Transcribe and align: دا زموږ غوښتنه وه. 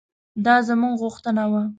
دا 0.45 0.55
زموږ 0.67 0.93
غوښتنه 1.01 1.43
وه. 1.51 1.61